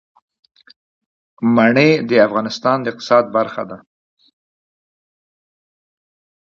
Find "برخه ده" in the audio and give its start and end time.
3.35-3.77